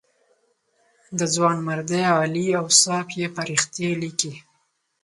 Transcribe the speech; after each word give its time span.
د 1.17 1.21
ځوانمردۍ 1.33 2.01
عالي 2.13 2.45
اوصاف 2.61 3.07
یې 3.19 3.27
فرښتې 3.35 3.87
لیکلې. 4.03 4.35